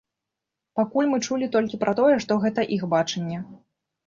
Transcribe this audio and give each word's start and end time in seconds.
Пакуль 0.79 1.09
мы 1.11 1.19
чулі 1.27 1.49
толькі 1.57 1.79
пра 1.83 1.93
тое, 2.01 2.17
што 2.27 2.39
гэта 2.47 2.67
іх 2.79 2.89
бачанне. 2.97 3.39